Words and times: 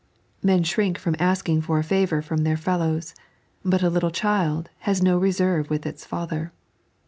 Men 0.41 0.63
shrink 0.63 0.97
from 0.97 1.15
asking 1.19 1.61
for 1.61 1.77
a 1.77 1.83
favour 1.83 2.23
from 2.23 2.37
their 2.43 2.57
fellows, 2.57 3.13
but 3.63 3.83
a 3.83 3.89
little 3.91 4.09
child 4.09 4.67
has 4.79 5.03
no 5.03 5.15
reserve 5.15 5.69
with 5.69 5.85
its 5.85 6.05
father. 6.05 6.51